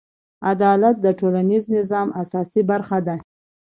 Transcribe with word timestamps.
عدالت 0.51 0.95
د 1.01 1.07
ټولنیز 1.19 1.63
نظم 1.75 2.07
اساسي 2.21 2.61
برخه 2.71 2.97
ده. 3.07 3.15